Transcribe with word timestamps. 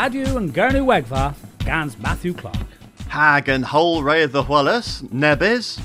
Radio 0.00 0.38
and 0.38 0.54
Gernu 0.54 0.86
Wegva, 0.86 1.34
Gans 1.58 1.98
Matthew 1.98 2.32
Clark. 2.32 2.56
Hag 3.08 3.50
and 3.50 3.66
whole 3.66 4.02
ray 4.02 4.22
of 4.22 4.32
the 4.32 4.42
Wallace, 4.42 5.02
Nebis, 5.02 5.76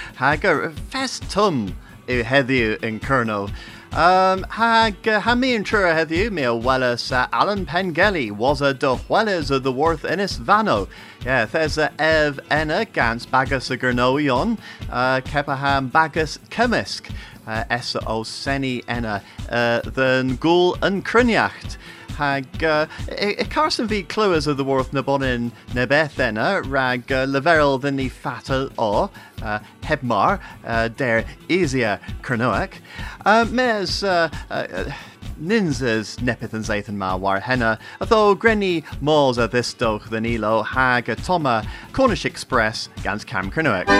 Hager, 0.16 0.70
fest 0.90 1.30
tum, 1.30 1.76
i 2.08 2.24
heddiw 2.24 2.82
in 2.82 2.98
Kerno. 2.98 3.48
Um, 3.92 4.42
hag 4.50 5.06
uh, 5.06 5.36
mi 5.36 5.52
yn 5.54 5.62
trwy'r 5.62 5.94
heddiw, 5.94 6.32
mi 6.32 6.44
o 6.44 6.58
uh, 6.58 7.26
Alan 7.32 7.64
Pengelly 7.64 8.32
was 8.32 8.60
a 8.60 8.74
de 8.74 8.96
Welles 9.08 9.52
of 9.52 9.62
the 9.62 9.70
worth 9.70 10.04
Innis 10.04 10.38
Vano. 10.38 10.88
Yeah, 11.24 11.44
there's 11.44 11.78
a 11.78 11.92
ev 12.00 12.40
enna 12.50 12.84
gans 12.86 13.26
bagus 13.26 13.70
y 13.70 13.76
gyrnoion, 13.76 14.58
uh, 14.90 15.20
kepaham 15.20 15.88
bagus 15.92 16.38
cymysg, 16.50 17.12
uh, 17.46 17.62
esa 17.70 18.00
o 18.08 18.24
seni 18.24 18.82
enna, 18.88 19.22
uh, 19.50 19.82
hag 22.16 22.64
uh, 22.64 22.86
Carson 23.50 23.88
fi 23.88 24.02
clywys 24.02 24.46
of 24.46 24.56
the 24.56 24.64
War 24.64 24.78
of 24.78 24.90
Nabonin 24.90 25.50
beth 25.88 26.18
enna 26.20 26.62
rag 26.62 27.10
uh, 27.12 27.26
ddyn 27.26 27.94
ni 27.94 28.08
fatal 28.08 28.70
o 28.78 29.10
uh, 29.42 29.58
hebmar 29.82 30.40
uh, 30.64 30.88
der 30.88 31.24
easier 31.48 31.98
Cernoac. 32.22 32.74
Uh, 33.24 33.44
mes 33.50 34.02
uh, 34.02 34.28
uh, 34.50 34.92
ninzas 35.40 36.16
nepith 36.22 36.54
yn 36.54 36.62
zaith 36.62 36.88
yn 36.88 36.98
ma 36.98 37.16
war 37.16 37.40
henna, 37.40 37.78
a 38.00 38.06
tho 38.06 38.34
grenni 38.36 38.84
mols 39.00 39.38
a 39.38 39.48
ddistwch 39.48 40.08
ddyn 40.10 40.28
ilo 40.34 40.62
hag 40.62 41.08
a 41.08 41.16
toma 41.16 41.62
Cornish 41.92 42.24
Express 42.24 42.88
gans 43.02 43.24
Cam 43.24 43.50
Cernoac. 43.50 43.90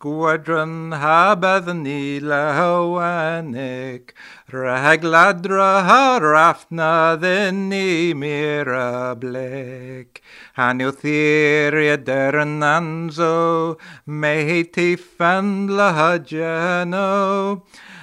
Squadron 0.00 0.92
ha 0.92 1.36
bethany 1.38 2.20
lehoanic 2.20 4.12
Ragladra 4.50 5.84
ha 5.84 6.18
rafna 6.22 7.20
thini 7.20 8.14
mirablic 8.14 10.22
Hanuthiria 10.56 11.98
dernanzo 11.98 13.78
Mehitif 14.08 15.20
and 15.20 15.68
lahajano 15.68 17.62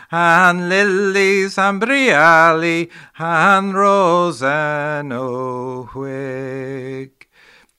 Han 0.09 0.69
lilies 0.69 1.57
and 1.57 1.81
briali 1.81 2.91
Han 3.13 3.73
rosano 3.73 5.25
whig 5.95 7.27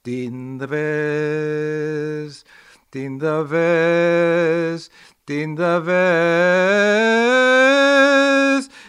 Din 0.03 0.59
the 0.59 0.67
ves 0.67 2.44
Din 2.90 3.19
the 3.19 3.44
ves 3.44 4.88
Din 5.26 5.56
the 5.56 5.81
ves 5.81 7.49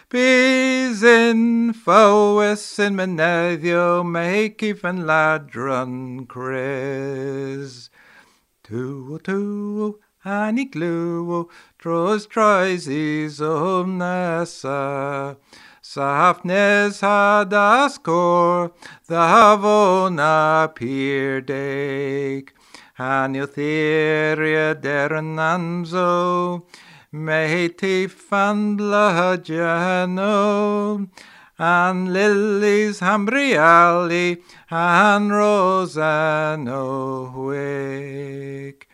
Bis 0.10 1.04
in 1.04 1.74
fowes 1.74 2.80
in 2.80 2.96
menedio 2.96 4.04
make 4.04 4.64
even 4.64 5.06
ladron. 5.06 6.28
Tu 8.64 9.20
tu 9.24 10.00
ani 10.26 10.66
gluo 10.66 11.50
tros 11.78 12.26
trises 12.28 13.40
omnessa. 13.40 15.38
Safnes 15.82 17.02
hadaskor 17.02 18.72
the 19.08 19.16
havona 19.16 20.74
pirdek. 20.74 22.50
Aniltheria 23.00 24.76
dernanzo. 24.76 26.66
Mehti 27.12 28.08
fan 28.08 28.78
blahajano, 28.78 30.38
and 31.58 32.14
lilies 32.14 33.00
hambriali, 33.00 34.44
and 34.70 35.32
rosano 35.32 36.84
wick. 37.34 38.88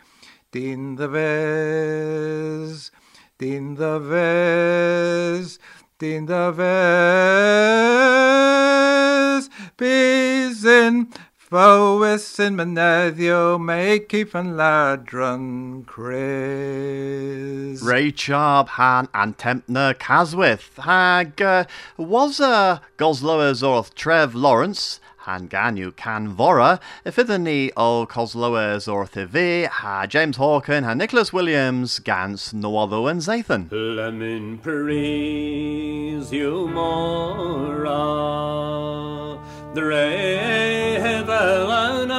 Din 0.50 0.96
the 0.96 1.10
ves, 1.10 2.92
din 3.38 3.76
the 3.76 4.00
ves, 4.00 5.60
din 6.00 6.26
the 6.26 6.52
ves, 6.54 6.70
bizin, 9.78 11.12
Foes 11.48 12.40
in 12.40 12.56
Menedio, 12.56 13.64
make 13.64 14.12
even 14.16 14.54
ladron 14.54 15.86
Chris. 15.86 16.16
Ray 17.84 18.12
Charb 18.12 18.68
Han 18.70 19.08
and 19.14 19.38
Tempner 19.38 19.94
Caswith 19.94 20.76
hag 20.82 21.40
uh, 21.40 21.66
was 21.98 22.40
a 22.40 22.82
Gosloa's 22.98 23.62
orth 23.62 23.94
Trev 23.94 24.34
Lawrence 24.34 25.00
han 25.18 25.48
ganu 25.48 25.96
can 25.96 26.36
vora 26.36 26.80
ifithani 27.06 27.70
o 27.78 28.08
Cosloa's 28.08 28.88
orth 28.88 29.16
ivi 29.16 29.66
ha 29.66 30.08
James 30.08 30.38
Hawken 30.38 30.84
ha 30.84 30.96
Nicholas 30.96 31.32
Williams 31.32 32.00
gans 32.00 32.56
no 32.56 32.76
other 32.76 33.08
and 33.08 33.22
Zathan. 33.22 33.72
Lemon 33.72 34.58
praise 34.58 36.34
you 36.34 36.68
more. 36.70 37.76
Dre 39.76 40.98
hevel 41.04 41.70
an 41.70 42.12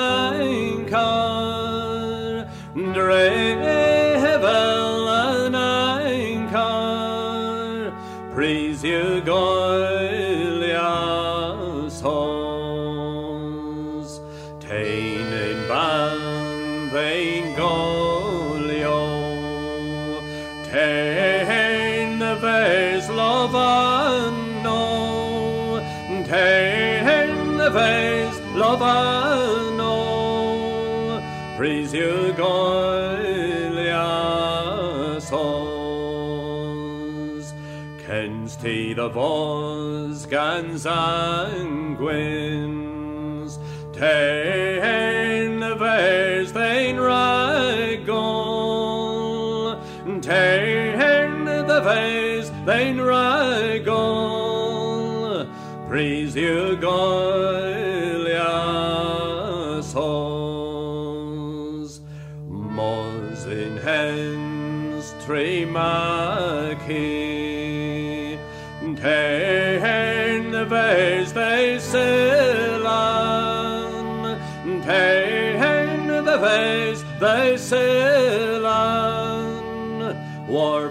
vers 28.78 29.70
lovano, 29.70 29.96
Praise 31.56 31.94
you 31.94 32.32
hos, 35.30 36.34
Kens 38.06 38.56
te 38.56 38.92
the 38.94 39.08
vos 39.08 40.26
gans 40.26 40.84
anguins, 40.86 41.98
Tain 43.92 45.60
the 45.60 45.74
vers 45.76 46.50
vein 46.50 46.96
ragol, 46.96 48.16
Tain 50.22 51.44
the 51.44 51.80
vers 51.80 52.50
vein 52.64 52.98
ragol, 52.98 54.26
Praise 55.88 56.36
you 56.36 56.76
Goilias 56.76 57.65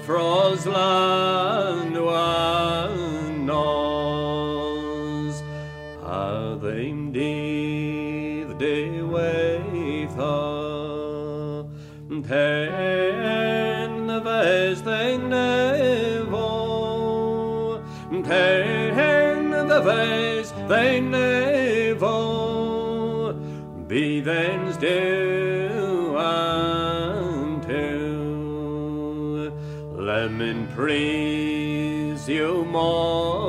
War 0.07 0.55
froslan 0.55 1.93
wanos, 1.93 3.45
a 6.03 6.57
them 6.61 7.11
did 7.11 8.59
they 8.59 8.89
waitha, 9.13 10.37
Tain 12.27 14.07
the 14.07 14.19
vers 14.21 14.81
they 14.81 15.17
nevo, 15.17 16.49
Tain 18.23 19.49
the 19.49 19.81
vers 19.81 20.51
they 20.67 20.99
nevo, 20.99 22.17
be 23.87 24.21
thens 24.21 24.77
do 24.77 25.54
praise 30.75 32.27
you 32.27 32.65
more, 32.65 33.44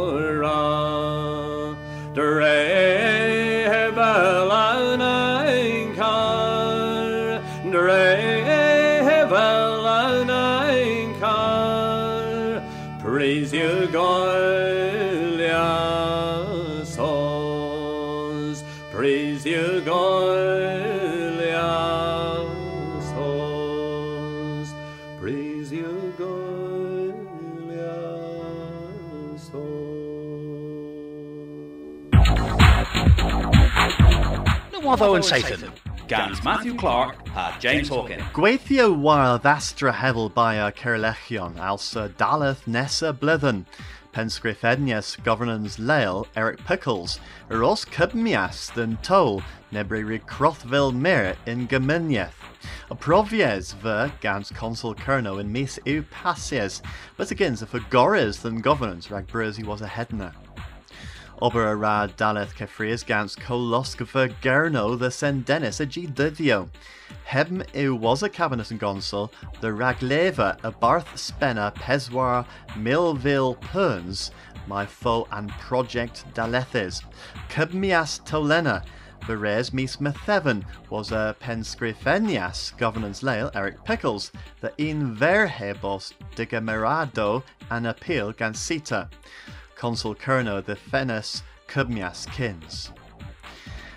hos. 34.99 35.01
No 35.01 35.15
other 35.15 35.17
and 35.17 35.25
Satan. 35.25 35.73
Gans 36.09 36.45
Matthew 36.45 36.77
Clark 36.77 37.27
ha 37.29 37.57
James 37.61 37.91
Hawken. 37.91 38.21
Gweithio 38.33 38.97
war 38.97 39.39
thastra 39.39 39.93
hevel 39.93 40.33
by 40.33 40.57
Kirlechion, 40.71 41.59
also 41.59 42.09
Daleth 42.09 42.67
Nessa 42.67 43.13
Blithen. 43.13 43.67
Penscriff 44.13 44.61
Ednias 44.61 45.23
governance 45.25 45.79
Lael 45.79 46.27
Eric 46.37 46.65
Pickles, 46.65 47.21
Eros 47.51 47.85
Cubmias 47.85 48.73
than 48.73 48.97
Toll, 49.03 49.43
Nebri 49.71 50.19
Crothville 50.21 50.95
Merit 50.95 51.37
in 51.45 51.69
Geminieth. 51.69 52.33
A 52.91 52.95
provies 52.95 53.73
ver 53.73 54.11
gans 54.21 54.51
consul 54.51 54.95
Kerno 54.95 55.39
in 55.39 55.53
mis 55.53 55.79
eu 55.85 56.03
passies, 56.03 56.81
but 57.17 57.31
again 57.31 57.57
for 57.57 57.81
Gores 57.91 58.39
than 58.39 58.61
governance 58.61 59.11
rag 59.11 59.27
Brurzy 59.27 59.65
was 59.65 59.83
a 59.83 59.87
headner. 59.87 60.33
Ober 61.43 61.67
a 61.69 61.77
ra 61.77 62.07
daleth 62.07 62.55
cefrias 62.55 63.05
gans 63.05 63.37
coloscafa 63.37 64.35
gerno 64.41 64.99
the 64.99 65.09
sendenis 65.09 65.81
a 65.81 65.87
g 65.87 66.07
dyddio. 66.07 66.71
Hebm 67.29 67.63
yw 67.75 67.99
was 67.99 68.23
a 68.23 68.31
cabinet 68.31 68.71
yn 68.71 68.79
gonsol, 68.79 69.31
the 69.61 69.69
ragleva 69.69 70.59
a 70.65 70.71
barth 70.71 71.15
spenna 71.15 71.75
peswar 71.75 72.47
milville 72.75 73.61
perns, 73.61 74.31
my 74.67 74.87
foe 74.87 75.29
and 75.31 75.51
project 75.61 76.25
dalethes. 76.33 77.03
Cybmias 77.51 78.25
tolena, 78.25 78.83
the 79.27 79.37
res 79.37 79.75
mis 79.75 79.97
methevan 79.99 80.65
was 80.89 81.13
a 81.13 81.37
penscrifenias 81.39 82.75
governance 82.79 83.23
lail 83.23 83.51
Eric 83.55 83.85
Pickles, 83.85 84.33
the 84.63 84.73
in 84.79 85.15
verhebos 85.15 86.15
digamerado 86.35 87.43
an 87.71 87.85
appeal 87.85 88.33
gansita. 88.33 89.11
Consul 89.77 90.15
Kerno 90.15 90.65
the 90.65 90.75
fenes 90.75 91.43
cybmias 91.69 92.27
kins. 92.33 92.91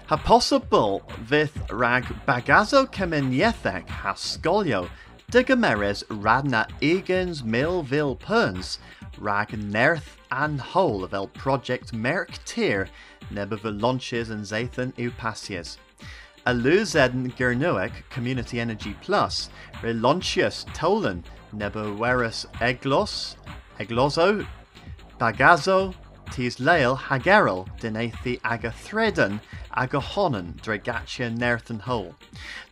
Ha 0.08 0.18
possible 0.18 1.02
fydd 1.26 1.52
rag 1.72 2.04
bagazo 2.28 2.86
cemeniethec 2.92 3.88
ha 3.88 4.14
sgolio 4.14 4.90
digameres 5.32 6.04
radna 6.10 6.68
egens 6.82 7.44
milville 7.44 8.20
perns 8.20 8.80
rag 9.18 9.50
nerth 9.50 10.18
and 10.32 10.60
whole 10.60 11.04
of 11.04 11.14
el 11.14 11.28
project 11.28 11.94
merc 11.94 12.44
tir 12.46 12.88
neb 13.32 13.54
launches 13.64 14.30
and 14.30 14.44
zathan 14.44 14.92
upasias. 14.94 15.78
A 16.46 16.54
luzedn 16.54 17.32
gernoec 17.36 17.92
Community 18.10 18.60
Energy 18.60 18.96
Plus, 19.02 19.50
relaunchius 19.82 20.66
tolan 20.74 21.24
nebo 21.54 21.96
weris 21.96 22.46
eglos, 22.60 23.36
egloso, 23.80 24.46
bagazo, 25.20 25.94
tis 26.32 26.58
leil 26.58 26.98
hagerel 26.98 27.68
denathi 27.80 28.40
aga 28.44 28.72
thredan 28.72 29.40
aga 29.74 30.00
honan 30.00 30.54
dregatia 30.64 31.30
nerthen 31.36 31.82
hole. 31.82 32.16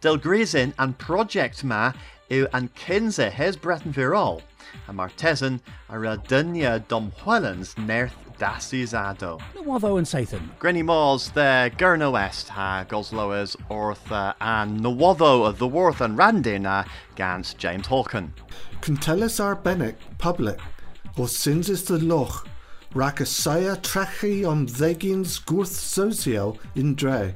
Del 0.01 0.17
grisin 0.17 0.73
and 0.79 0.97
project 0.97 1.63
ma 1.63 1.91
yw 2.29 2.47
an 2.53 2.69
kinze 2.69 3.31
hes 3.31 3.55
breton 3.55 3.93
virol, 3.93 4.41
a 4.87 4.93
martesan 4.93 5.59
a 5.89 5.95
radunia 5.95 6.87
dom 6.87 7.11
huelens 7.23 7.75
nerth 7.75 8.15
dasizado. 8.37 9.41
Nawatho 9.55 9.97
and 9.97 10.07
Sathan. 10.07 10.47
Grenny 10.59 10.85
Moors 10.85 11.31
there, 11.31 11.69
Gurno 11.69 12.11
West, 12.11 12.49
ha 12.49 12.85
Goslowers, 12.87 13.55
Ortha, 13.69 14.35
and 14.39 14.79
Nawatho 14.79 15.45
of 15.47 15.57
the 15.57 15.67
Worth 15.67 16.01
and 16.01 16.17
Randin, 16.17 16.65
uh, 16.65 16.87
Gans 17.15 17.53
James 17.55 17.87
Hawken. 17.87 18.31
Cyntelis 18.81 19.39
arbennig 19.39 19.95
public 20.19 20.59
o 20.59 20.76
syns 21.25 21.69
is 21.69 21.83
the 21.85 21.97
loch 21.97 22.47
rac 22.93 23.19
a 23.19 23.25
saia 23.25 23.75
trachi 23.75 24.45
om 24.47 24.65
ddegins 24.65 25.37
gwrth 25.45 25.75
sosio 25.75 26.57
in 26.75 26.95
dre. 26.95 27.35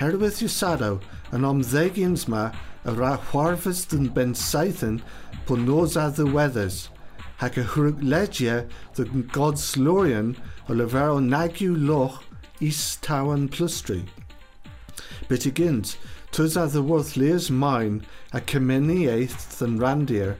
Herwydd 0.00 0.40
usado 0.46 1.00
yn 1.36 1.44
om 1.44 1.60
ddegins 1.62 2.26
ma 2.28 2.50
a 2.84 2.92
ra 2.92 3.16
chwarfys 3.28 3.84
ben 4.14 4.34
saithen 4.34 5.00
po 5.46 5.56
nos 5.56 5.96
a 5.96 6.10
ddiwedders. 6.10 6.88
Hac 7.38 7.58
a 7.58 7.64
hrwg 7.64 8.02
legia 8.02 8.68
the 8.94 9.04
god's 9.04 9.76
lorian 9.76 10.36
o 10.68 10.72
lefero 10.72 11.20
nagyw 11.20 11.76
loch 11.76 12.22
is 12.60 12.98
Tawan 13.02 13.48
plustri. 13.48 14.02
But 15.28 15.44
again, 15.44 15.84
tus 16.32 16.56
a 16.56 16.66
the 16.66 16.82
worth 16.82 17.16
leers 17.16 17.50
mine 17.50 18.06
a 18.32 18.40
cymeni 18.40 19.08
eighth 19.08 19.58
than 19.58 19.78
randir 19.78 20.36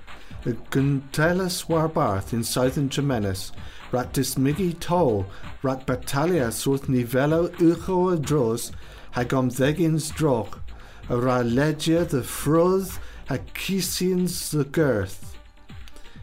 y 0.46 0.52
gyntelas 0.70 1.68
warbarth 1.68 2.32
in 2.32 2.44
Southern 2.44 2.88
Tremenis, 2.88 3.50
rat 3.90 4.12
dismigi 4.12 4.78
tol, 4.78 5.26
rat 5.62 5.84
battalias 5.86 6.64
wrth 6.66 6.86
nivelo 6.86 7.48
ucho 7.58 8.16
dros, 8.16 8.70
hag 9.10 9.34
om 9.34 9.50
ddegins 9.50 10.12
droch, 10.14 10.60
a 11.08 11.16
ra 11.16 11.42
legia 11.42 12.08
the 12.08 12.22
frodd 12.22 12.98
a 13.28 13.38
cisians 13.54 14.50
the 14.52 14.64
girth. 14.64 15.36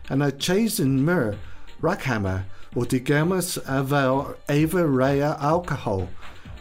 And 0.10 0.24
a 0.24 0.32
chasen 0.32 1.00
mur, 1.00 1.36
rackhammer, 1.82 2.46
o 2.78 2.80
digemas 2.82 3.58
a 3.68 3.86
fel 3.86 4.36
eva 4.48 4.88
rea 4.88 5.36
alcohol, 5.38 6.08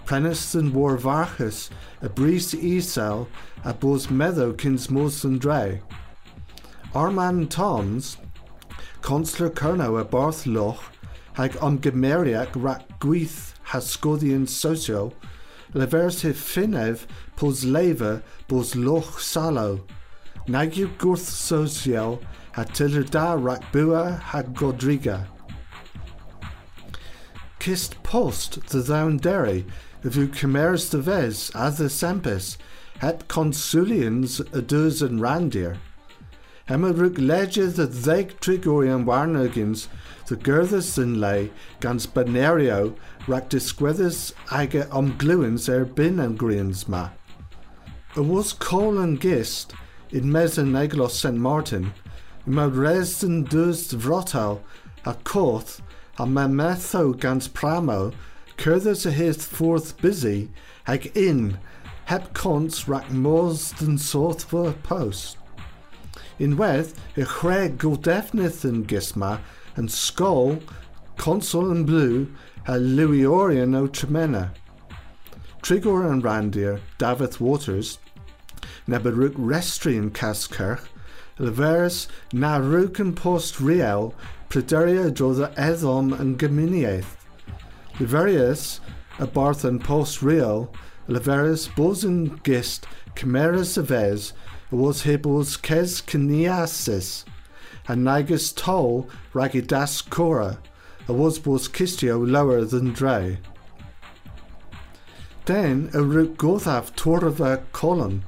prenis 0.05 0.57
and 0.57 0.75
war 0.75 0.99
varchus, 0.99 1.71
a 2.01 2.09
bris 2.09 2.55
isel, 2.55 3.29
a 3.65 3.73
bos 3.73 4.11
meadow 4.11 4.53
kins 4.53 4.91
mos 4.91 5.23
and 5.23 5.41
dre. 5.41 5.81
Armand 6.95 7.51
Toms, 7.51 8.19
Consular 9.01 9.49
Kerno 9.49 9.99
a 9.99 10.05
Barth 10.05 10.45
Loch, 10.45 10.93
hag 11.33 11.57
om 11.63 11.79
gemeriac 11.79 12.51
rak 12.55 12.83
gwyth 13.01 13.55
hasgodian 13.69 14.47
socio, 14.47 15.11
levers 15.73 16.21
he 16.21 16.33
finev 16.33 17.07
pos 17.35 17.65
leva 17.65 18.23
bos 18.47 18.75
loch 18.77 19.19
salo, 19.21 19.87
nagyw 20.47 20.91
gwrth 20.99 21.31
social 21.31 22.21
ha 22.53 22.65
tiller 22.65 23.05
da 23.05 23.33
rak 23.37 23.73
bua 23.73 24.21
hag 24.23 24.53
godriga. 24.53 25.27
Kist 27.59 28.03
post 28.03 28.67
the 28.69 28.83
down 28.83 29.17
derry, 29.17 29.65
if 30.05 30.15
you 30.15 30.29
commerce 30.29 30.91
the 30.91 30.99
ves 30.99 31.51
as 31.55 31.79
the 31.79 31.89
sempes, 31.89 32.59
het 32.99 33.29
consulians 33.29 34.41
a 34.53 34.61
dus 34.61 35.01
and 35.01 35.23
randir. 35.23 35.79
Rug 36.69 37.19
ledge 37.19 37.57
the 37.57 37.89
ddeig 37.89 38.39
trigorian 38.39 39.05
warnogins, 39.05 39.89
the 40.29 40.37
lay, 41.21 41.51
gans 41.81 42.07
banario, 42.07 42.95
rak 43.27 43.51
disgwethus 43.51 44.33
aga 44.51 44.85
omgluins 44.87 45.69
er 45.69 45.85
bin 45.85 46.21
and 46.21 46.89
ma. 46.89 47.11
It 48.17 48.21
was 48.21 48.55
and 48.63 49.21
gist, 49.21 49.75
in 50.11 50.31
mes 50.31 50.57
and 50.57 50.73
neglos 50.73 51.11
St. 51.11 51.37
Martin, 51.37 51.93
ma 52.47 52.69
resden 52.69 53.49
dus 53.49 53.93
vrotal, 53.93 54.61
a 55.05 55.15
coth, 55.25 55.83
a 56.17 56.27
ma 56.27 56.47
metho 56.47 57.19
gans 57.19 57.49
pramo, 57.49 58.15
curthus 58.57 59.05
a 59.05 59.11
his 59.11 59.45
forth 59.45 60.01
busy, 60.01 60.49
hag 60.85 61.11
in, 61.17 61.59
hep 62.05 62.33
cons 62.33 62.87
rak 62.87 63.11
mors 63.11 63.73
than 63.73 63.99
south 63.99 64.45
for 64.45 64.73
post. 64.73 65.39
Unwedd, 66.41 66.95
y 67.17 67.27
chre 67.29 67.67
gwldefnydd 67.83 68.63
yn 68.69 68.85
gisma 68.89 69.35
yn 69.77 69.91
sgol, 69.93 70.59
consul 71.21 71.71
yn 71.75 71.85
blw, 71.89 72.27
a 72.67 72.79
Lewiorian 72.79 73.77
o 73.77 73.87
Tremena. 73.89 74.51
Trigor 75.63 76.07
yn 76.09 76.23
randir, 76.23 76.81
David 76.99 77.41
Waters, 77.41 77.99
berwg 78.87 79.37
restri 79.39 79.97
yn 79.99 80.11
Caskirch, 80.11 80.89
leferus 81.39 82.07
na 82.33 82.57
rwg 82.59 83.01
yn 83.03 83.13
post 83.19 83.61
real, 83.61 84.13
pryderia 84.53 85.11
drodd 85.11 85.43
y 85.47 85.51
eddom 85.67 86.13
yn 86.19 86.37
gymuniaeth. 86.41 87.17
Leferius, 88.01 88.81
y 89.21 89.29
barth 89.37 89.65
yn 89.69 89.79
post 89.83 90.23
real, 90.23 90.67
leferus 91.09 91.69
bos 91.77 92.03
yn 92.09 92.25
gist 92.47 92.87
cymeras 93.19 93.77
y 93.81 93.87
fes, 93.89 94.33
was 94.73 95.03
hebos 95.03 95.61
kes 95.61 96.01
kiniasis, 96.01 97.25
a 97.87 97.93
nagus 97.93 98.55
tol 98.55 99.09
ragidas 99.35 100.09
Kora, 100.09 100.59
a 101.07 101.13
was 101.13 101.39
bos 101.39 101.69
kistio 101.69 102.19
lower 102.27 102.65
than 102.65 102.93
dre. 102.93 103.39
Den 105.45 105.91
a 105.93 106.03
root 106.03 106.39
gothaf 106.39 106.95
torva 106.95 107.63
colon, 107.73 108.25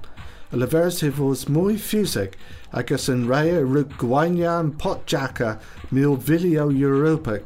a 0.53 0.57
leversive 0.57 1.19
was 1.19 1.49
muy 1.49 1.75
fusic, 1.75 2.35
agus 2.73 3.09
an 3.09 3.27
rea 3.27 3.63
root 3.63 3.89
gwanian 3.91 4.73
potjacka 4.73 5.59
mil 5.91 6.17
vilio 6.17 6.71
Europic. 6.71 7.45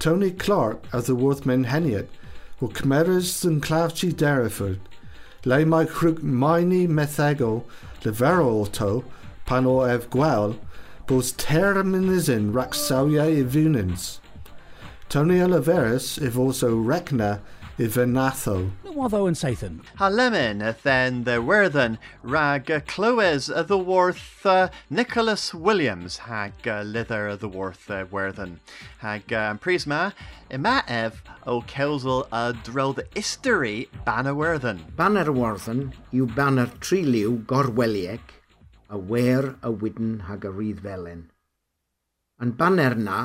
Tony 0.00 0.30
Clark 0.30 0.82
of 0.92 1.06
the 1.06 1.14
Worthman 1.14 1.66
Heniot, 1.66 2.08
were 2.58 2.68
Cameras 2.68 3.44
and 3.44 3.62
Clouchy 3.62 4.12
Derriford, 4.12 4.80
le 5.44 5.64
mai 5.64 5.84
chrwg 5.86 6.22
maini 6.22 6.86
methego 6.86 7.64
le 8.04 8.12
verolto 8.12 9.04
pan 9.46 9.66
o 9.66 9.82
ef 9.82 10.08
gwel 10.10 10.56
bos 11.06 11.32
terminizin 11.32 12.52
rac 12.52 12.74
sawia 12.74 13.24
i 13.24 13.42
funins. 13.44 14.18
Tony 15.08 15.38
Oliveris 15.38 16.20
if 16.20 16.36
also 16.36 16.76
recna 16.76 17.40
Ivernatho. 17.78 18.72
Nawatho 18.84 19.28
and 19.28 19.36
Sathan. 19.36 19.84
Halemin, 19.98 20.82
then 20.82 21.22
the 21.22 21.40
Werthen, 21.40 21.98
Rag 22.24 22.68
uh, 22.72 22.80
Clywes, 22.80 23.54
uh, 23.54 23.62
the 23.62 23.78
Worth, 23.78 24.44
uh, 24.44 24.68
Nicholas 24.90 25.54
Williams, 25.54 26.18
Hag 26.18 26.52
Lither, 26.64 27.38
the 27.38 27.48
Worth, 27.48 27.86
Werthen, 27.86 28.58
Hag 28.98 29.28
Prisma, 29.28 30.12
Imaev, 30.50 31.14
O 31.46 31.60
Kelzel, 31.60 32.26
Drill 32.64 32.94
the 32.94 33.04
Istory, 33.14 33.88
Banner 34.04 34.34
Werthen. 34.34 34.80
Banner 34.96 35.26
Werthen, 35.26 35.92
yw 36.12 36.26
banner 36.34 36.66
triliw 36.80 37.44
gorweliec 37.44 38.20
a 38.90 38.98
wer 38.98 39.54
a 39.62 39.70
wydyn 39.70 40.22
hag 40.26 40.44
a 40.44 40.50
rydd 40.50 40.80
felen. 40.82 41.28
Yn 42.42 42.56
banner 42.58 42.96
na, 42.96 43.18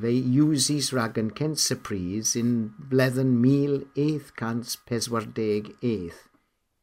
fe 0.00 0.12
Iwsis 0.40 0.86
rhagan 0.96 1.30
Kent 1.36 1.58
Surprise 1.60 2.32
yn 2.40 2.52
bleddyn 2.92 3.32
1848 3.44 6.22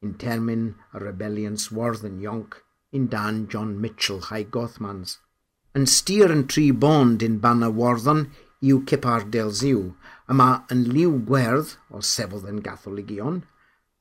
yn 0.06 0.12
termyn 0.22 0.64
y 0.94 0.96
Rebellion 1.02 1.56
Swarthen 1.58 2.22
Ionc 2.22 2.62
yn 2.94 3.04
dan 3.10 3.50
John 3.50 3.82
Mitchell 3.82 4.22
ha'i 4.28 4.44
Gothmans. 4.56 5.10
Yn 5.74 5.86
styr 5.90 6.30
yn 6.34 6.44
tri 6.52 6.66
bond 6.84 7.18
yn 7.26 7.36
banna 7.42 7.68
warthon 7.82 8.22
yw 8.62 8.78
cipar 8.92 9.22
del 9.34 9.50
ziw, 9.60 9.82
yma 10.30 10.48
yn 10.72 10.82
liw 10.94 11.12
gwerdd 11.28 11.70
o 11.90 11.98
sefydd 12.14 12.46
yn 12.52 12.62
gatholigion, 12.66 13.36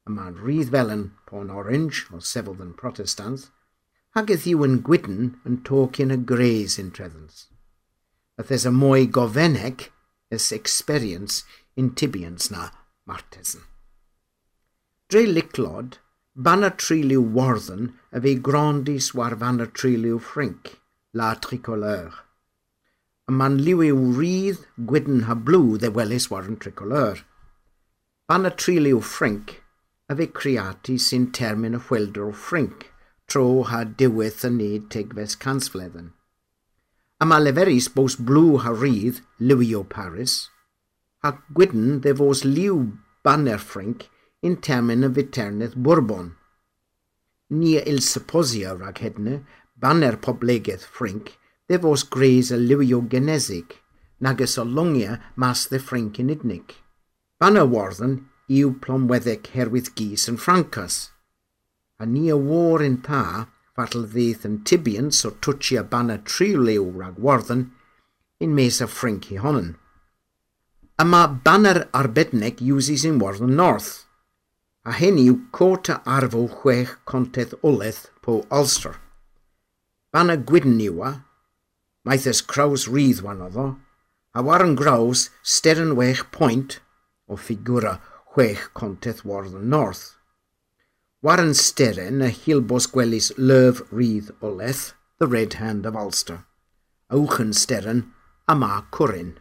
yma'n 0.10 0.39
rydd 0.46 0.70
felen 0.75 1.04
pon 1.30 1.48
orange 1.50 1.98
o 2.13 2.16
sefydd 2.32 2.63
yn 2.66 2.74
protestant, 2.82 3.42
ac 4.13 4.28
yw 4.54 4.60
yn 4.70 4.75
gwydyn 4.86 5.24
yn 5.50 5.56
tocyn 5.66 6.13
y 6.13 6.18
greis 6.34 6.74
yn 6.82 6.94
a 8.39 8.43
there's 8.43 8.65
a 8.65 8.72
mwy 8.72 9.05
gofeneg, 9.15 9.89
ys 10.31 10.51
experience 10.55 11.43
in 11.75 11.89
Tibians 11.91 12.50
na 12.50 12.69
Martesan. 13.10 13.65
Dre 15.10 15.25
liclod, 15.25 15.98
banna 16.38 16.69
triliw 16.72 17.19
warthen 17.38 17.89
a 18.13 18.22
fe 18.24 18.36
grandis 18.48 19.10
war 19.13 19.36
banna 19.41 19.67
triliw 19.79 20.22
ffrinc, 20.24 20.77
la 21.13 21.34
tricoleur. 21.36 22.13
A 23.27 23.31
man 23.31 23.58
liw 23.65 23.84
yw 23.89 24.05
rydd 24.19 24.62
gwydyn 24.91 25.25
ha 25.27 25.36
blw 25.36 25.75
dde 25.81 25.89
welis 25.98 26.29
war 26.31 26.48
yn 26.48 26.55
tricoleur. 26.63 27.25
Banna 28.29 28.53
triliw 28.62 29.01
ffrinc 29.03 29.58
a 30.08 30.15
fe 30.22 30.29
creati 30.39 30.96
sy'n 31.08 31.27
termyn 31.39 31.75
y 31.75 31.84
chwildr 31.89 32.29
o 32.29 32.31
ffrinc, 32.46 32.88
tro 33.27 33.46
ha 33.74 33.84
diwyth 33.84 34.48
yn 34.48 34.58
neud 34.62 34.88
tegfes 34.96 35.36
cansfledden. 35.43 36.13
Yma 37.19 37.35
leferis 37.43 37.89
bos 37.91 38.15
blw 38.15 38.61
ha 38.63 38.71
rydd, 38.71 39.17
Louis 39.43 39.75
Paris, 39.91 40.47
a 41.27 41.33
gwydyn 41.55 41.97
dde 41.99 42.13
fos 42.15 42.45
liw 42.47 42.77
banner 43.27 43.59
ffrinc 43.59 44.05
yn 44.47 44.55
termyn 44.63 45.03
y 45.03 45.09
fiternydd 45.17 45.75
Bourbon. 45.75 46.29
Ni 47.51 47.73
e 47.75 47.83
il 47.91 47.99
supposio 48.07 48.77
rag 48.77 49.01
hedne, 49.03 49.41
banner 49.75 50.15
poblegaeth 50.23 50.88
ffrinc, 50.88 51.33
dde 51.67 51.81
fos 51.83 52.05
greis 52.15 52.53
y 52.55 52.61
Louis 52.61 52.95
Genesig, 53.11 53.75
nag 54.23 54.39
ys 54.39 54.55
olongia 54.63 55.19
mas 55.35 55.65
dde 55.67 55.83
ffrinc 55.83 56.21
yn 56.23 56.31
idnig. 56.31 56.71
Banner 57.39 57.67
warddyn 57.67 58.21
yw 58.47 58.77
plomweddeg 58.79 59.51
herwydd 59.57 59.91
gys 59.99 60.29
yn 60.31 60.39
Francas. 60.39 61.09
A 61.99 62.07
ni 62.07 62.29
e 62.29 62.38
y 62.38 62.39
war 62.39 62.79
yn 62.79 63.01
ta, 63.03 63.49
Bartledydd 63.79 64.43
yn 64.43 64.57
Tibians 64.67 65.21
o 65.24 65.29
twtsi 65.39 65.77
a 65.79 65.86
banna 65.88 66.17
rag 66.19 66.88
ragwarddyn 67.00 67.62
yn 68.43 68.55
mes 68.57 68.81
a 68.81 68.88
Ffrinc 68.88 69.29
i 69.31 69.38
honyn. 69.39 69.77
Yma 71.00 71.21
banner 71.45 71.88
arbednig 71.93 72.59
uses 72.59 73.05
in 73.05 73.19
Warden 73.19 73.55
North, 73.55 74.03
a 74.83 74.91
hyn 74.91 75.15
yw 75.17 75.38
cot 75.55 75.88
a 75.88 76.01
arfo 76.03 76.43
chwech 76.59 76.98
contedd 77.05 77.55
oleth 77.63 78.12
po 78.21 78.43
Ulster. 78.51 79.00
Banna 80.12 80.36
gwydn 80.36 80.75
yw 80.83 81.00
a, 81.07 81.13
maethus 82.03 82.43
Craws 82.43 82.89
Rydd 82.91 83.24
wan 83.24 83.48
oddo, 83.48 83.77
a 84.36 84.43
warn 84.43 84.75
Graws 84.75 85.29
steren 85.41 85.95
wech 85.95 86.27
point 86.36 86.81
o 87.29 87.39
ffigura 87.39 88.01
chwech 88.33 88.74
contedd 88.75 89.23
Warden 89.23 89.69
North. 89.69 90.18
Warren 91.21 91.53
Steren, 91.53 92.21
y 92.23 92.29
hilbos 92.32 92.86
gwelys 92.88 93.34
Lerf 93.38 93.82
Rydd 93.91 94.32
Oleth, 94.41 94.93
The 95.19 95.27
Red 95.27 95.55
Hand 95.55 95.86
of 95.86 95.93
Ulster, 95.93 96.45
Auchen 97.12 97.51
Steren 97.51 98.13
a 98.47 98.55
Ma 98.55 98.84
Corin. 98.89 99.38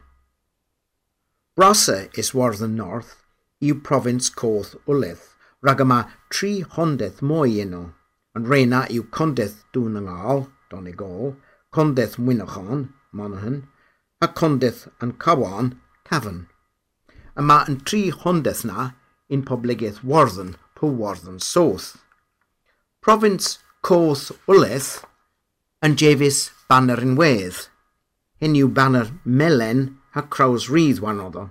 Brasa 1.56 2.10
is 2.18 2.32
Warthen 2.34 2.74
North 2.74 3.22
yw 3.62 3.78
province 3.80 4.28
coth 4.28 4.74
Oleth, 4.88 5.36
rag 5.62 5.78
yma 5.84 6.00
tri 6.34 6.64
hondeth 6.74 7.22
mwy 7.22 7.60
yno, 7.62 7.84
ond 8.34 8.50
reina 8.50 8.82
yw 8.90 9.06
condeth 9.14 9.62
dŵn 9.70 10.02
yng 10.02 10.10
ngol, 10.10 10.48
Donegal, 10.74 11.36
condeth 11.70 12.18
Mwynachon, 12.18 12.88
Monaghan, 13.12 13.68
a 14.20 14.26
condeth 14.26 14.88
yn 14.98 15.14
Cawan, 15.14 15.76
Cavan. 16.02 16.48
Yma 17.38 17.62
yn 17.70 17.78
tri 17.86 18.08
hondeth 18.10 18.66
na 18.66 18.96
un 19.30 19.46
poblegaeth 19.46 20.02
Warden 20.80 20.96
Pwwarddon 20.96 21.42
South. 21.42 21.98
Province 23.00 23.58
Coth 23.82 24.32
Wleth 24.46 25.04
and 25.82 25.98
Javis 25.98 26.50
Banner 26.68 27.00
in 27.00 27.16
Wedd. 27.16 27.68
Hyn 28.40 28.54
yw 28.54 28.68
banner 28.68 29.10
melen 29.24 29.98
a 30.14 30.22
craws 30.22 30.68
rydd 30.70 31.00
wan 31.00 31.20
oddo. 31.20 31.50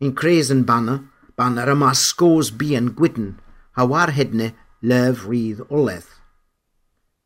In 0.00 0.14
yn 0.50 0.64
banner, 0.64 1.04
banner 1.36 1.70
yma 1.70 1.94
scores 1.94 2.50
bi 2.50 2.74
yn 2.74 2.94
gwydyn, 2.98 3.38
a 3.76 3.86
war 3.86 4.10
hedne 4.10 4.54
lef 4.82 5.26
rydd 5.26 5.62
oleth. 5.70 6.18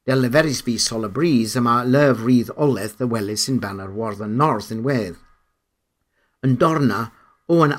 Del 0.06 0.20
leferis 0.20 0.62
bi 0.64 0.76
sol 0.76 1.06
y 1.08 1.08
bris 1.08 1.56
yma 1.56 1.84
lef 1.84 2.20
yn 3.48 3.60
banner 3.60 3.90
Warthen 3.90 4.36
North 4.36 4.70
yn 4.72 4.84
Wedd. 4.84 5.16
Yn 6.44 6.56
dorna 6.56 7.10
o 7.48 7.64
yn 7.64 7.76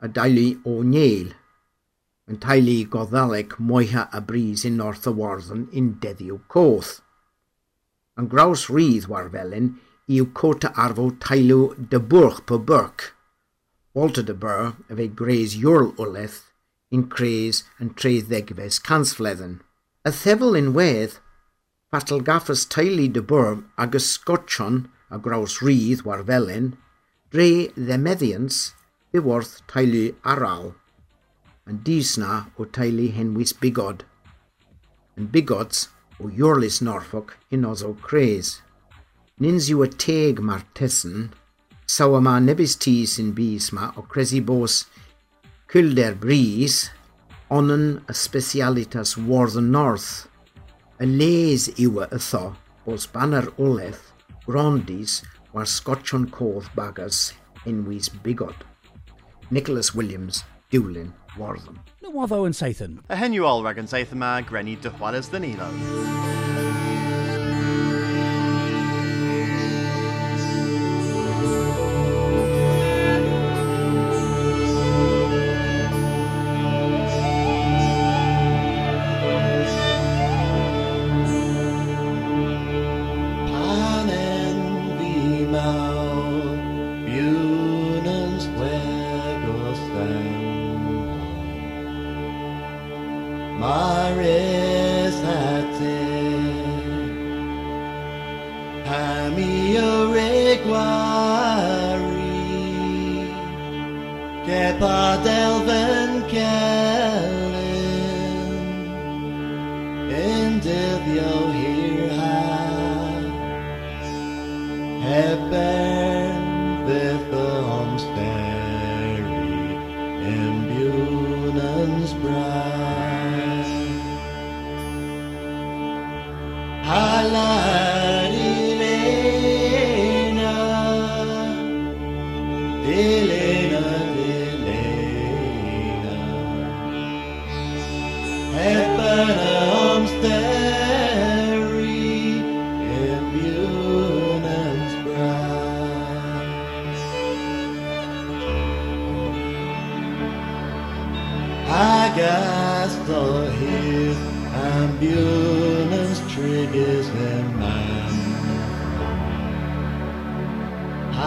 a 0.00 0.08
daulu 0.08 0.60
o 0.64 0.82
yn 2.26 2.38
teulu 2.42 2.78
goddaleg 2.90 3.52
Moiha 3.62 4.08
a 4.12 4.20
bris 4.20 4.64
in 4.64 4.76
North 4.76 5.06
Awarddon 5.06 5.68
in 5.72 5.92
Deddiw 6.02 6.40
Coth. 6.48 7.00
Yn 8.18 8.26
graws 8.32 8.66
rydd 8.72 9.06
warfelyn 9.10 9.74
i'w 10.10 10.26
cwt 10.40 10.66
a 10.68 10.72
arfo 10.86 11.06
teulu 11.22 11.60
dy 11.92 12.00
bwrch 12.12 12.40
po 12.48 12.58
bwrc. 12.70 13.12
Walter 13.94 14.24
de 14.26 14.34
Burr 14.34 14.74
y 14.90 14.96
fe 14.98 15.06
greis 15.20 15.54
ywrl 15.60 15.92
wleth 16.02 16.40
yn 16.94 17.06
creis 17.12 17.62
yn 17.82 17.92
treiddegfes 18.00 18.80
cansfledden. 18.88 19.60
Y 20.06 20.10
thefel 20.14 20.58
unwedd, 20.58 21.18
fatal 21.90 22.24
gaffas 22.26 22.64
teulu 22.74 23.06
dy 23.12 23.22
bwrf 23.30 23.62
ag 23.82 23.94
ysgotion 24.00 24.82
a 25.10 25.20
graws 25.22 25.60
rydd 25.62 26.02
warfelyn, 26.08 26.72
dre 27.30 27.70
ddemeddians, 27.78 28.72
ddiwrth 29.14 29.60
teulu 29.70 30.08
aral. 30.34 30.74
Yn 31.66 31.80
disna 31.86 32.46
o 32.58 32.66
teulu 32.78 33.08
henwys 33.16 33.54
bigod, 33.62 34.04
yn 35.18 35.30
bigods 35.32 35.88
o 36.20 36.30
Iorlis 36.30 36.80
Norfolk 36.82 37.36
in 37.50 37.64
ozo 37.64 37.94
Cres. 38.02 38.60
Nins 39.40 39.68
yw 39.72 39.82
y 39.84 39.90
teg 40.00 40.40
mae'r 40.40 40.64
tesyn, 40.78 41.30
saw 41.86 42.16
yma 42.18 42.38
nebys 42.40 42.76
ti 42.82 43.02
sy'n 43.06 43.34
bys 43.36 43.72
ma 43.76 43.90
o 44.00 44.06
cresi 44.12 44.40
bos 44.40 44.84
cylder 45.70 46.12
er 46.12 46.14
bris, 46.14 46.90
onan 47.50 48.00
y 48.08 48.14
specialitas 48.14 49.16
Warthen 49.16 49.70
North. 49.70 50.28
Y 51.00 51.06
les 51.06 51.68
y 51.76 51.88
ytho 51.90 52.54
bos 52.86 53.06
banner 53.06 53.50
oleth, 53.58 54.12
grondis, 54.46 55.22
war 55.52 55.66
Scotchon 55.66 56.30
Coth 56.30 56.70
bagas 56.74 57.34
enwys 57.66 58.08
bigod. 58.22 58.56
Nicholas 59.50 59.94
Williams, 59.94 60.44
Dwlin. 60.70 61.12
Wartham. 61.36 61.78
No 62.02 62.10
waddo 62.10 62.44
yn 62.48 62.56
Sathan. 62.56 62.98
A 63.08 63.16
hen 63.16 63.36
yw 63.36 63.46
ol 63.46 63.64
rag 63.64 63.78
yn 63.82 63.90
seith 63.90 64.12
yma 64.16 64.40
grenu 64.48 64.76
che 104.46 104.76
pa 104.78 105.18
del 105.24 105.95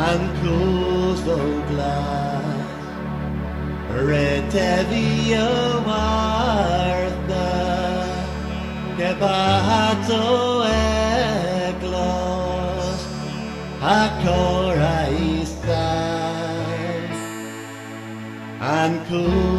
And 0.08 0.24
closed 0.40 1.26
the 1.26 1.44
glass. 1.70 2.70
Retevia 4.10 5.50
Martha 5.86 7.50
que 9.00 9.12
bato 9.22 10.64
eglos 11.70 13.00
a 13.82 14.02
cora 14.24 15.00
istas 15.10 15.70
and 18.60 18.96
close 19.08 19.59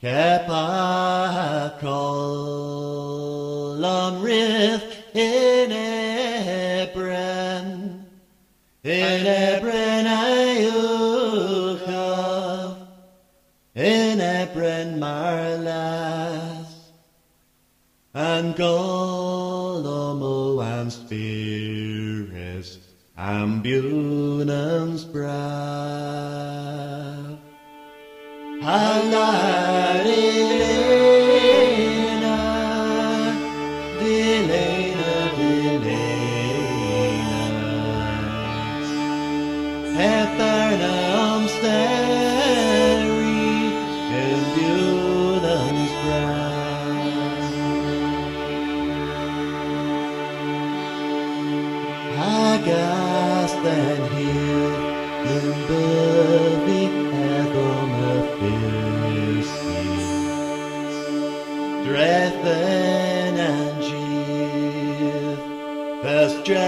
Kepa 0.00 1.78
colum 1.80 4.22
rith 4.22 4.90
in 5.14 5.70
Ebren, 6.90 8.04
in 8.84 9.26
Ebren 9.26 10.06
Ayucha, 10.64 12.06
in 13.74 14.18
Ebren 14.18 14.98
Marlas, 14.98 16.66
and 18.14 18.54
Golomo 18.54 20.62
and 20.64 20.92
Spirits, 20.92 22.78
ambulance 23.16 25.04
bride. 25.04 25.71
Alarilena, 28.64 29.98
Delena, 33.98 35.14
Delena, 35.36 35.98
Ethernum 39.98 41.42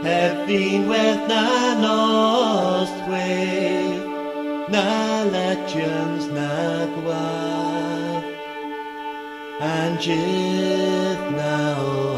have 0.04 0.48
been 0.48 0.88
with 0.88 1.28
na 1.28 1.76
nost 1.84 3.10
wave, 3.10 4.06
na 4.70 5.24
legends 5.24 6.28
na 6.28 6.86
gwath, 6.96 8.26
and 9.60 10.08
now 11.36 11.82
and 11.98 12.11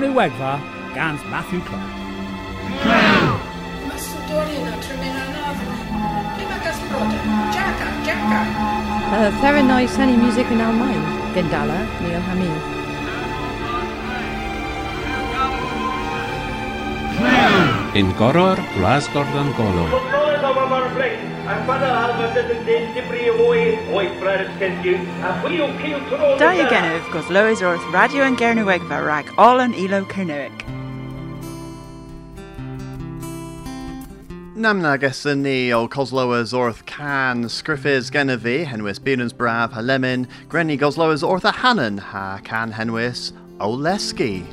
Radio 0.00 0.18
and 0.18 0.30
Gurney 0.30 0.30
Wegva, 0.30 0.94
Gans 0.94 1.22
Matthew 1.30 1.60
Clark. 1.60 1.90
Macedoniana 3.88 4.76
Terminanava. 4.80 5.66
Imakas 6.40 6.78
Broda. 6.88 7.18
Jacka, 7.52 7.88
Jacka. 8.06 8.40
Uh, 9.12 9.30
Theranoi 9.40 9.88
Sunny 9.88 10.16
Music 10.16 10.46
in 10.50 10.58
Almain, 10.58 11.02
Gandala, 11.34 11.78
Neil 12.00 12.20
Hamid. 12.20 12.62
In 17.94 18.12
Goror, 18.12 18.56
Glasgordon 18.76 19.52
Golwg. 19.52 20.09
Da 26.38 26.52
gennyf 26.70 27.06
gos 27.10 27.28
Lois 27.28 27.62
wrth 27.62 27.86
radio 27.92 28.22
yn 28.22 28.36
Gernywegfa 28.38 29.00
rag 29.02 29.32
all 29.36 29.58
yn 29.64 29.74
ilo 29.74 30.04
Cernewic. 30.12 30.62
Namna 34.54 34.94
gyson 35.00 35.42
ni 35.42 35.72
o 35.72 35.88
Coslowers 35.88 36.54
orth 36.54 36.86
can 36.86 37.44
sgriffys 37.50 38.12
genefi 38.14 38.64
henwys 38.66 39.00
Bunans 39.00 39.32
braf 39.32 39.72
ha 39.72 39.80
lemon 39.80 40.28
Grenny 40.48 40.78
Goslowers 40.78 41.26
orth 41.26 41.44
a 41.44 41.50
Hannon 41.50 41.98
ha 41.98 42.38
can 42.44 42.70
henwys 42.72 43.32
o 43.58 43.70
Lesky. 43.70 44.44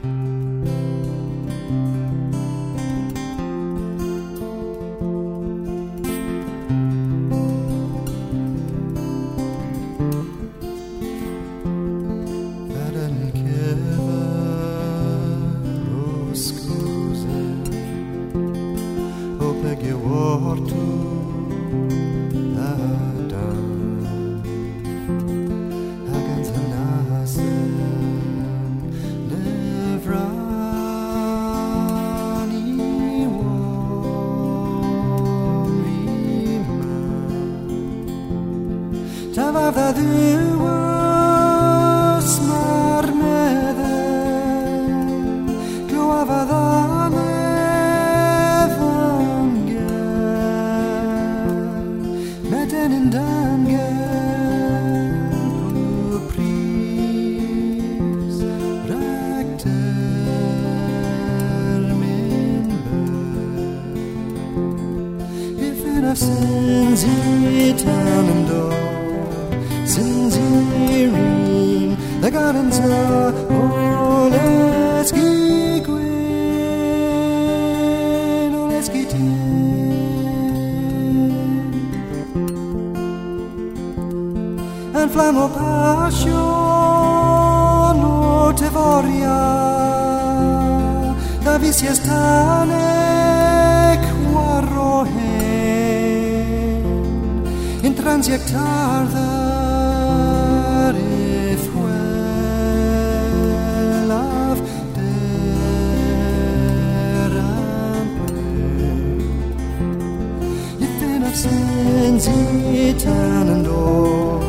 Ifin 111.38 112.16
of 112.16 112.22
sins 112.24 112.28
i 112.28 112.94
tan 112.98 113.48
and 113.48 113.68
all 113.68 114.42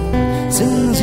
Sins 0.51 1.01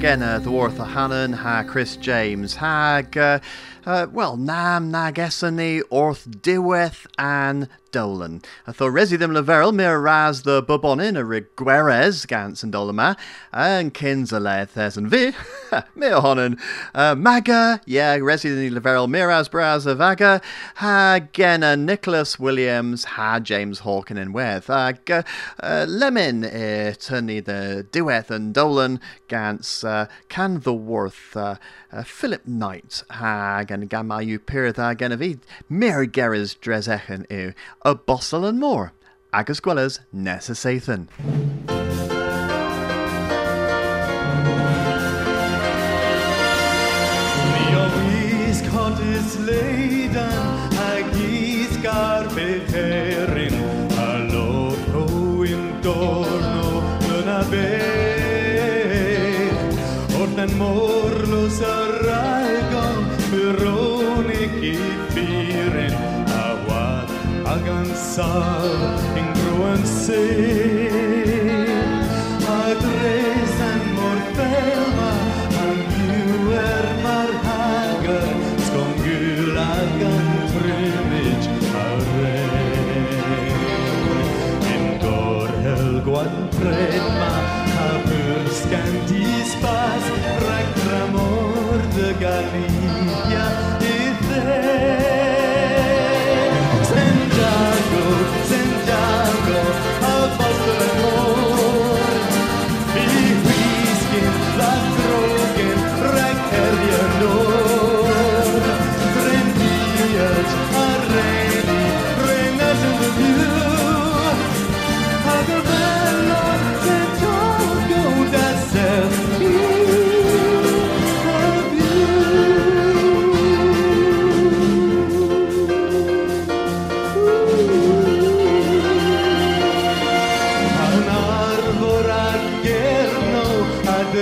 Can 0.00 0.20
Hwegena 0.20 0.40
Dwarth 0.40 0.78
a 0.78 0.86
Hannon 0.86 1.34
ha 1.34 1.62
Chris 1.62 1.96
James 1.96 2.56
hag 2.56 3.18
uh, 3.18 3.38
uh, 3.84 4.06
well 4.10 4.38
nam 4.38 4.90
nag 4.90 5.16
esani 5.16 5.82
orth 5.90 6.26
diweth 6.40 7.06
an 7.18 7.68
Dolan. 7.90 8.42
A 8.66 8.72
tho 8.72 8.86
resi 8.86 9.18
ddim 9.18 9.32
leferel 9.32 9.74
mir 9.74 10.00
ras 10.00 10.42
the 10.42 10.62
bubonin 10.62 11.18
a 11.18 11.24
rigweres 11.24 12.26
gans 12.26 12.62
and 12.62 12.72
dolama 12.72 13.16
and 13.52 13.92
kins 13.92 14.32
and 14.32 15.08
vi 15.10 15.32
mir 15.94 16.20
honen 16.20 16.58
maga 17.18 17.80
yeah 17.86 18.16
resi 18.18 18.54
the 18.54 18.70
leferel 18.70 19.08
miras 19.08 19.50
bras 19.50 19.86
a 19.86 19.94
vaga 19.94 20.40
ha 20.76 21.20
gena 21.32 21.76
Nicholas 21.76 22.38
Williams 22.38 23.04
ha 23.04 23.40
James 23.40 23.80
Hawken 23.80 24.20
and 24.20 24.34
uh, 24.70 25.22
uh, 25.62 25.86
lemon 25.88 26.44
uh, 26.44 26.94
turny 26.98 27.44
the 27.44 27.86
diweth 27.90 28.30
and 28.30 28.54
Dolan 28.54 29.00
gans 29.28 29.84
uh, 29.84 30.06
can 30.28 30.60
the 30.60 30.74
worth 30.74 31.36
uh, 31.36 31.56
Philip 32.04 32.46
Knight 32.46 33.02
hag 33.10 33.70
and 33.70 33.90
gamayu 33.90 34.38
pirith 34.38 34.76
hag 34.76 35.02
and 35.02 35.14
a 35.14 35.38
mir 35.68 36.06
geras 36.06 36.56
dresechen 36.56 37.26
ew 37.30 37.52
a 37.82 37.94
bossel 37.94 38.44
and 38.44 38.58
more. 38.58 38.92
Agus 39.32 39.60
gwellas 39.60 40.00
Nessa 40.12 40.52
Sathan. 40.52 41.08
Agansal 68.20 69.00
in 69.16 70.79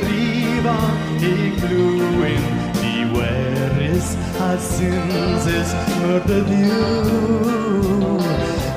riva 0.00 0.78
i 1.20 1.52
gluin 1.60 2.44
di 2.80 3.04
veris 3.12 4.16
a 4.40 4.58
sinses 4.58 5.70
murder 6.00 6.46
you 6.62 8.18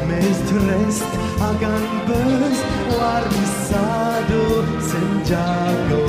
Mestrest 0.07 1.12
agan 1.49 1.84
bus 2.07 2.60
warmisado 2.97 4.43
senjago 4.89 6.03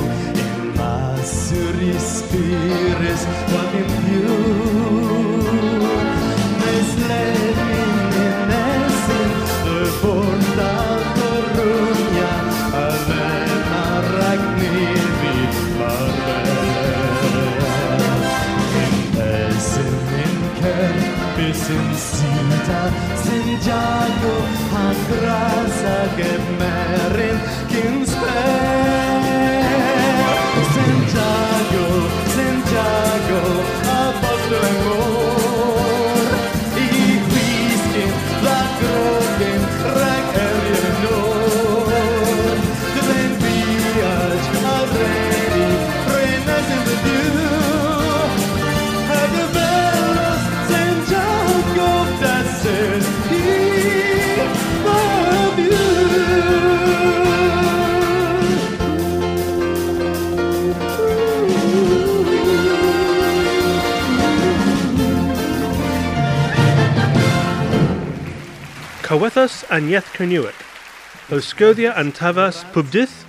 in 0.44 0.56
masuri 0.78 1.92
spires 2.10 3.22
in 3.80 3.90
you 4.10 4.28
Mes 6.60 6.90
levin 7.08 7.51
Sinta 21.50 22.82
Santiago 23.18 24.34
han 24.72 24.96
grasa 25.10 25.98
gemerin 26.16 27.38
Kinsper 27.68 29.02
Santiago, 30.72 30.72
Santiago 30.74 32.11
Cawethus 69.12 69.62
and 69.68 69.90
Yeth 69.90 70.06
Kernuic, 70.14 70.54
Oscodia 71.28 71.92
and 71.98 72.14
Tavas 72.14 72.64
Pubdith, 72.72 73.24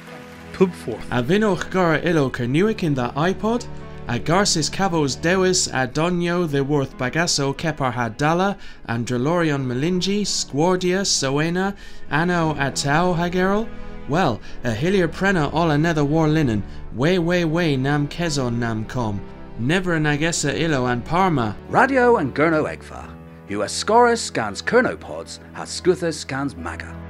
Pubforth. 0.54 1.04
A 1.12 1.22
vinoch 1.22 1.70
gar 1.72 1.98
ilo 1.98 2.30
Kernuic 2.30 2.84
in 2.84 2.94
the 2.94 3.10
iPod, 3.10 3.68
Agarsis 4.08 4.24
garsis 4.24 4.72
cavos 4.72 5.22
dewis 5.22 5.68
Adonio 5.74 6.46
the 6.46 6.64
worth 6.64 6.98
bagasso 6.98 7.54
kepar 7.54 7.92
hadala, 7.92 8.58
Andrelorion 8.88 9.66
melingi, 9.66 10.22
Squardia, 10.22 11.02
Soena, 11.02 11.76
anno 12.10 12.54
atao 12.54 13.14
hagerol, 13.18 13.68
well, 14.08 14.40
a 14.64 14.72
hillier 14.72 15.10
prena 15.10 15.54
all 15.54 15.72
another 15.72 16.06
war 16.06 16.30
linen, 16.30 16.64
way 16.94 17.20
way 17.20 17.44
way 17.44 17.76
nam 17.76 18.08
kezon 18.08 18.58
nam 18.58 18.86
com, 18.86 19.20
never 19.60 20.00
nagessa 20.00 20.58
illo 20.58 20.86
and 20.86 21.04
parma. 21.04 21.58
Radio 21.68 22.16
and 22.16 22.34
Gurno 22.34 22.74
Egfa. 22.74 23.13
You 23.54 23.62
Ascorus 23.62 24.20
scans 24.20 24.64
Kernopods, 24.64 25.38
has 25.54 25.70
Scuthus 25.70 26.18
scans 26.18 26.56
Maga. 26.56 27.03